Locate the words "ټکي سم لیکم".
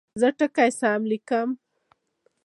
0.37-1.49